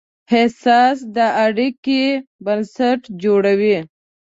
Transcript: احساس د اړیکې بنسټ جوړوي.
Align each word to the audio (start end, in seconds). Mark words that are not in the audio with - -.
احساس 0.33 0.97
د 1.15 1.17
اړیکې 1.45 2.03
بنسټ 2.45 3.01
جوړوي. 3.23 3.77